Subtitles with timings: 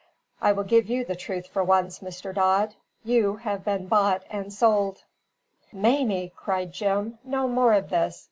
[0.41, 1.99] I will give you the truth for once.
[1.99, 2.33] Mr.
[2.33, 5.03] Dodd, you have been bought and sold."
[5.71, 8.19] "Mamie," cried Jim, "no more of this!